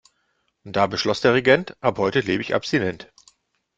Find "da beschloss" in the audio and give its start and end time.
0.77-1.21